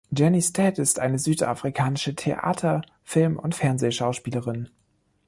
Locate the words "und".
3.37-3.53